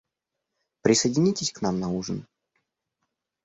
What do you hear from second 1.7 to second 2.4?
на ужин?